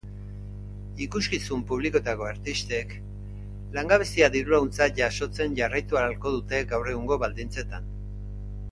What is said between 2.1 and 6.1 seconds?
artistek langabezia dirulaguntza jasotzen jarraitu